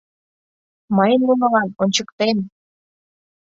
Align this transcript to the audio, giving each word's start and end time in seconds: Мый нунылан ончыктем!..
Мый 0.95 1.11
нунылан 1.23 1.69
ончыктем!.. 1.81 2.37